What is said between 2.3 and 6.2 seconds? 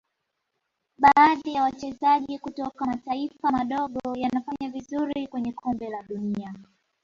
kutoka mataifa madogo wanafanya vizuri kwenye Kombe la